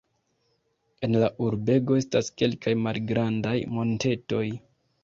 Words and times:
En 1.07 1.17
la 1.23 1.27
urbego 1.49 1.99
estas 2.01 2.33
kelkaj 2.43 2.75
malgrandaj 2.89 3.57
montetoj. 3.79 4.47